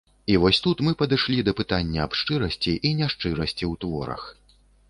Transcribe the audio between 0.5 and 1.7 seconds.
тут мы падышлі да